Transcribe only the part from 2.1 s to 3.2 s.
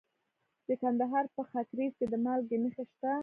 مالګې نښې شته.